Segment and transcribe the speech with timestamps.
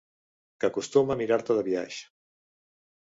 [0.63, 2.03] Que acostuma a mirar-te de biaix.